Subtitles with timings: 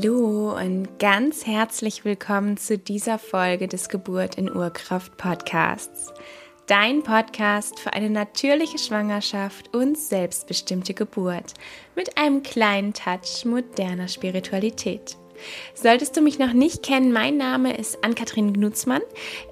[0.00, 6.12] Hallo und ganz herzlich willkommen zu dieser Folge des Geburt in Urkraft Podcasts.
[6.68, 11.54] Dein Podcast für eine natürliche Schwangerschaft und selbstbestimmte Geburt
[11.96, 15.16] mit einem kleinen Touch moderner Spiritualität.
[15.74, 19.02] Solltest du mich noch nicht kennen, mein Name ist Ann-Kathrin Gnutzmann.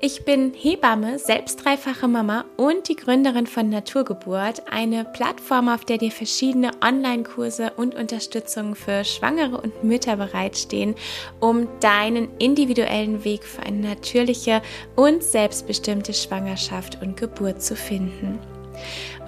[0.00, 5.98] Ich bin Hebamme, selbst dreifache Mama und die Gründerin von Naturgeburt, eine Plattform, auf der
[5.98, 10.95] dir verschiedene Online-Kurse und Unterstützung für Schwangere und Mütter bereitstehen,
[11.40, 14.62] um deinen individuellen Weg für eine natürliche
[14.96, 18.38] und selbstbestimmte Schwangerschaft und Geburt zu finden.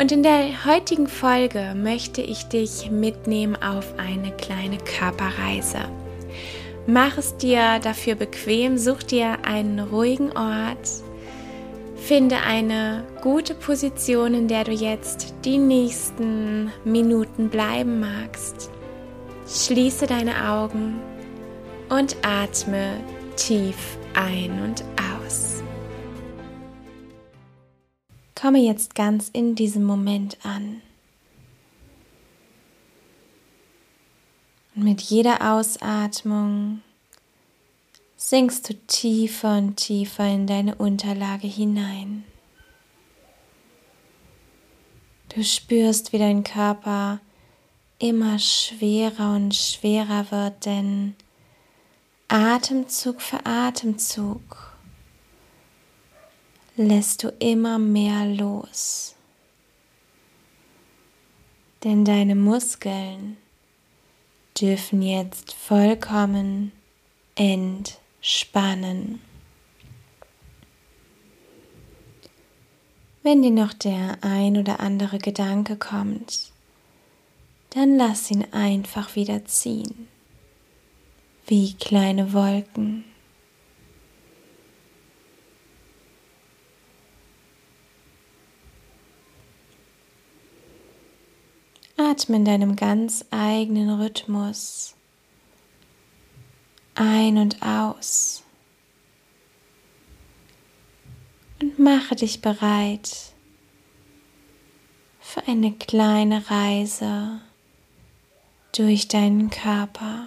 [0.00, 5.80] Und in der heutigen Folge möchte ich dich mitnehmen auf eine kleine Körperreise.
[6.90, 10.88] Mach es dir dafür bequem, such dir einen ruhigen Ort,
[11.96, 18.70] finde eine gute Position, in der du jetzt die nächsten Minuten bleiben magst.
[19.46, 20.98] Schließe deine Augen
[21.90, 22.98] und atme
[23.36, 24.82] tief ein und
[25.22, 25.62] aus.
[28.34, 30.80] Komme jetzt ganz in diesem Moment an.
[34.78, 36.82] Und mit jeder Ausatmung
[38.16, 42.22] sinkst du tiefer und tiefer in deine Unterlage hinein.
[45.34, 47.18] Du spürst, wie dein Körper
[47.98, 51.16] immer schwerer und schwerer wird, denn
[52.28, 54.76] Atemzug für Atemzug
[56.76, 59.16] lässt du immer mehr los.
[61.82, 63.38] Denn deine Muskeln
[64.60, 66.72] dürfen jetzt vollkommen
[67.34, 69.20] entspannen.
[73.22, 76.50] Wenn dir noch der ein oder andere Gedanke kommt,
[77.70, 80.08] dann lass ihn einfach wieder ziehen,
[81.46, 83.04] wie kleine Wolken.
[92.18, 94.96] Atme in deinem ganz eigenen Rhythmus
[96.96, 98.42] ein und aus
[101.62, 103.34] und mache dich bereit
[105.20, 107.40] für eine kleine Reise
[108.72, 110.26] durch deinen Körper.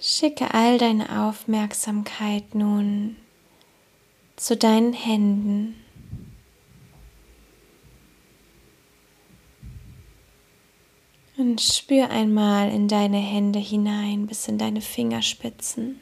[0.00, 3.16] Schicke all deine Aufmerksamkeit nun
[4.34, 5.76] zu deinen Händen.
[11.40, 15.98] Und spür einmal in deine Hände hinein bis in deine Fingerspitzen.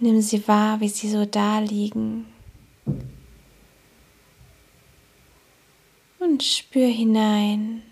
[0.00, 2.26] Nimm sie wahr, wie sie so da liegen.
[6.18, 7.84] Und spür hinein.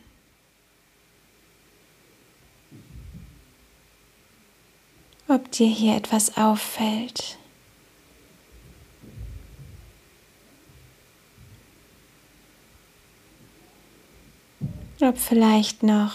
[5.29, 7.39] Ob dir hier etwas auffällt.
[15.05, 16.15] Ob vielleicht noch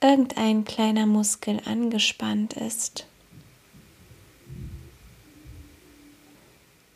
[0.00, 3.06] irgendein kleiner Muskel angespannt ist.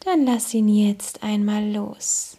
[0.00, 2.38] Dann lass ihn jetzt einmal los.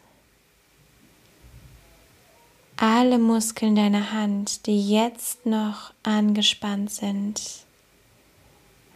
[2.77, 7.41] Alle Muskeln deiner Hand, die jetzt noch angespannt sind,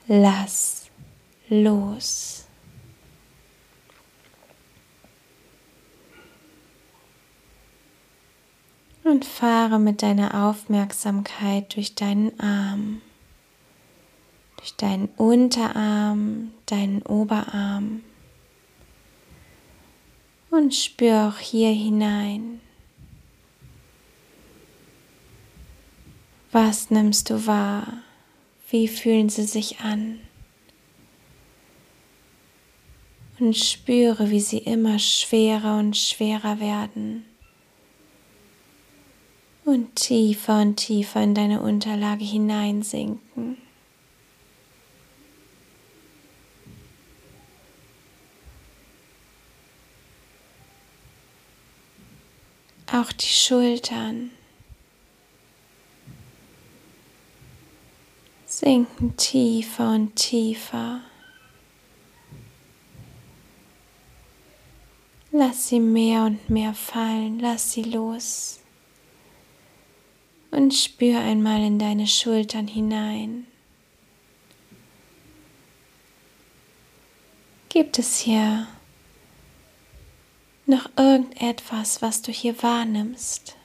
[0.08, 0.86] lass
[1.50, 2.43] los.
[9.04, 13.02] Und fahre mit deiner Aufmerksamkeit durch deinen Arm,
[14.58, 18.02] durch deinen Unterarm, deinen Oberarm
[20.50, 22.62] und spür auch hier hinein.
[26.52, 27.88] Was nimmst du wahr?
[28.70, 30.20] Wie fühlen sie sich an?
[33.40, 37.26] Und spüre, wie sie immer schwerer und schwerer werden
[39.66, 43.58] und tiefer und tiefer in deine Unterlage hineinsinken.
[52.92, 54.30] Auch die Schultern
[58.46, 61.02] sinken tiefer und tiefer.
[65.32, 68.63] Lass sie mehr und mehr fallen, lass sie los
[70.54, 73.48] und spür einmal in deine Schultern hinein.
[77.70, 78.68] Gibt es hier
[80.68, 83.56] noch irgendetwas, was du hier wahrnimmst?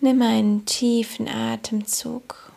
[0.00, 2.55] Nimm einen tiefen Atemzug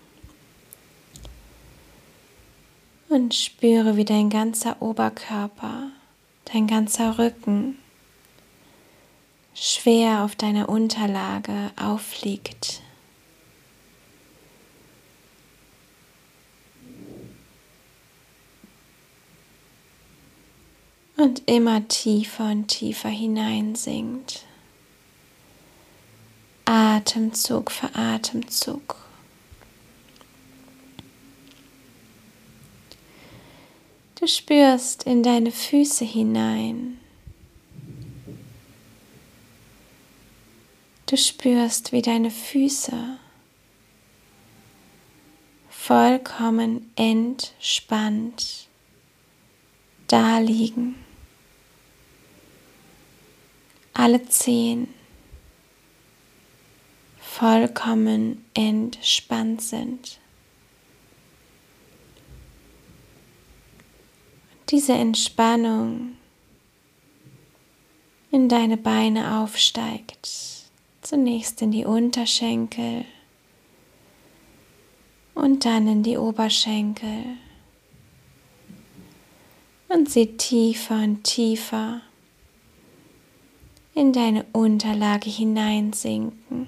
[3.10, 5.90] und spüre, wie dein ganzer Oberkörper,
[6.46, 7.78] dein ganzer Rücken
[9.56, 12.82] schwer auf deiner Unterlage aufliegt.
[21.18, 24.46] Und immer tiefer und tiefer hineinsinkt.
[26.64, 29.09] Atemzug für Atemzug.
[34.20, 37.00] Du spürst in deine Füße hinein.
[41.06, 43.18] Du spürst, wie deine Füße
[45.70, 48.68] vollkommen entspannt
[50.08, 50.96] da liegen.
[53.94, 54.94] Alle Zehen
[57.20, 60.20] vollkommen entspannt sind.
[64.70, 66.16] Diese Entspannung
[68.32, 70.30] in deine Beine aufsteigt,
[71.02, 73.06] zunächst in die Unterschenkel
[75.34, 77.38] und dann in die Oberschenkel
[79.88, 82.02] und sie tiefer und tiefer
[83.96, 86.68] in deine Unterlage hineinsinken.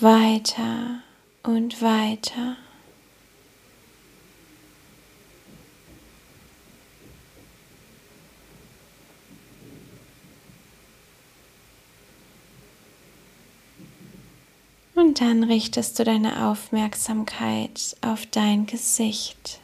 [0.00, 1.02] weiter
[1.42, 2.56] und weiter.
[14.96, 19.60] Und dann richtest du deine Aufmerksamkeit auf dein Gesicht.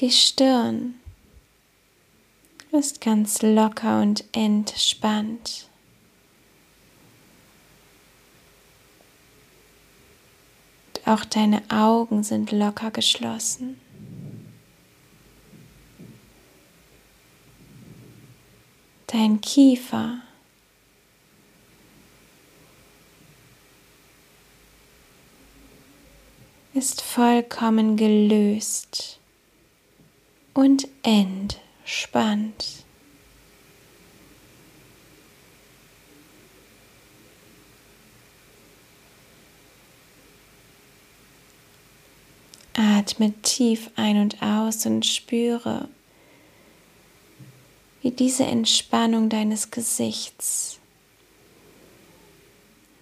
[0.00, 0.96] Die Stirn
[2.72, 5.70] ist ganz locker und entspannt.
[11.06, 13.80] Auch deine Augen sind locker geschlossen.
[19.06, 20.20] Dein Kiefer
[26.76, 29.18] ist vollkommen gelöst
[30.52, 32.84] und entspannt.
[42.74, 45.88] Atme tief ein und aus und spüre,
[48.02, 50.80] wie diese Entspannung deines Gesichts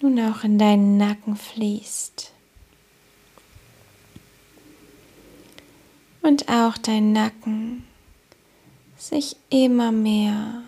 [0.00, 2.33] nun auch in deinen Nacken fließt.
[6.24, 7.84] Und auch dein Nacken
[8.96, 10.62] sich immer mehr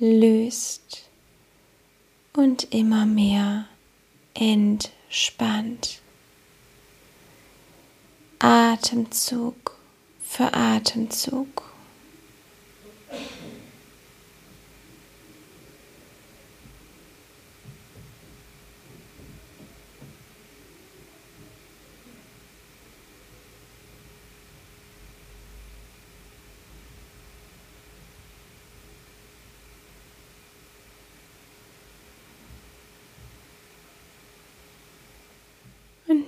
[0.00, 1.04] löst
[2.32, 3.66] und immer mehr
[4.34, 6.00] entspannt.
[8.40, 9.78] Atemzug
[10.20, 11.62] für Atemzug.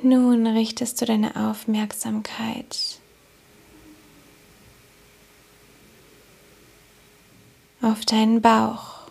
[0.03, 3.01] Nun richtest du deine Aufmerksamkeit
[7.83, 9.11] auf deinen Bauch,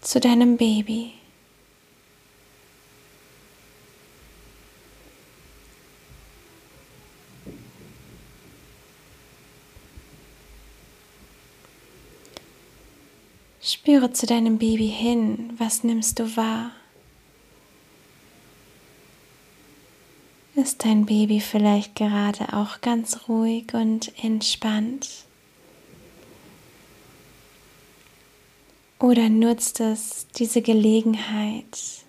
[0.00, 1.12] zu deinem Baby.
[13.62, 16.72] Spüre zu deinem Baby hin, was nimmst du wahr?
[20.60, 25.08] Ist dein Baby vielleicht gerade auch ganz ruhig und entspannt?
[28.98, 32.04] Oder nutzt es diese Gelegenheit,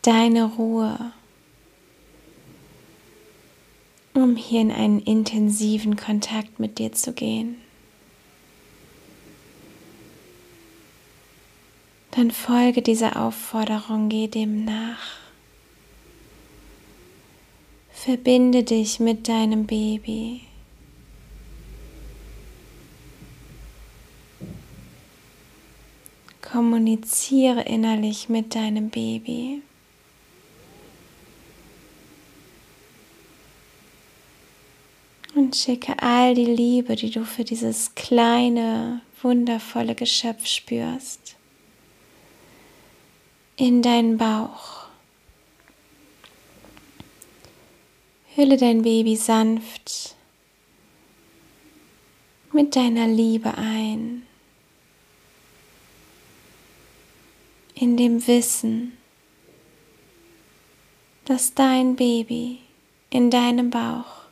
[0.00, 1.12] deine Ruhe,
[4.14, 7.56] um hier in einen intensiven Kontakt mit dir zu gehen?
[12.12, 15.19] Dann folge dieser Aufforderung, geh dem nach.
[18.02, 20.40] Verbinde dich mit deinem Baby.
[26.40, 29.60] Kommuniziere innerlich mit deinem Baby.
[35.34, 41.36] Und schicke all die Liebe, die du für dieses kleine, wundervolle Geschöpf spürst,
[43.56, 44.79] in deinen Bauch.
[48.40, 50.16] Hülle dein Baby sanft
[52.54, 54.22] mit deiner Liebe ein,
[57.74, 58.96] in dem Wissen,
[61.26, 62.60] dass dein Baby
[63.10, 64.22] in deinem Bauch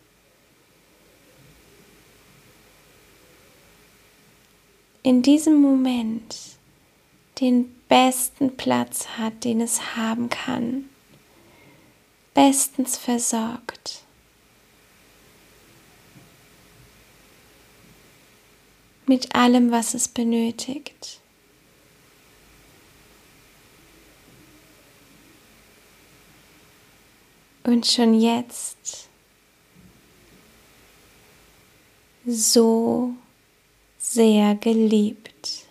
[5.02, 6.34] in diesem Moment
[7.42, 10.88] den besten Platz hat, den es haben kann,
[12.38, 14.04] bestens versorgt.
[19.09, 21.21] mit allem, was es benötigt.
[27.64, 29.09] Und schon jetzt
[32.26, 33.14] so
[33.99, 35.67] sehr geliebt.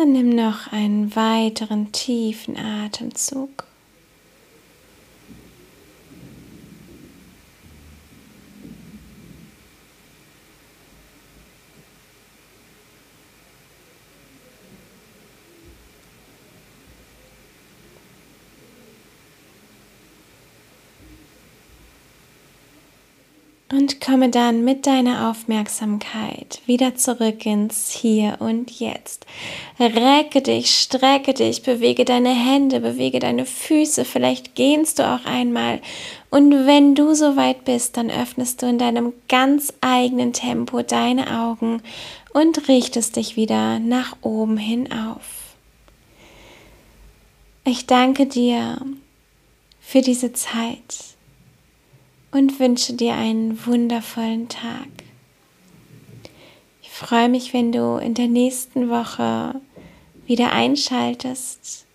[0.00, 3.67] Dann nimm noch einen weiteren tiefen Atemzug.
[23.78, 29.24] Und komme dann mit deiner Aufmerksamkeit wieder zurück ins Hier und Jetzt.
[29.78, 35.80] Recke dich, strecke dich, bewege deine Hände, bewege deine Füße, vielleicht gehst du auch einmal.
[36.28, 41.80] Und wenn du soweit bist, dann öffnest du in deinem ganz eigenen Tempo deine Augen
[42.32, 45.54] und richtest dich wieder nach oben hin auf.
[47.64, 48.78] Ich danke dir
[49.80, 51.07] für diese Zeit
[52.30, 54.88] und wünsche dir einen wundervollen Tag.
[56.82, 59.60] Ich freue mich, wenn du in der nächsten Woche
[60.26, 61.86] wieder einschaltest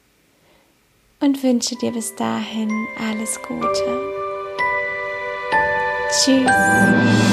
[1.19, 4.13] und wünsche dir bis dahin alles Gute.
[6.11, 7.32] Tschüss.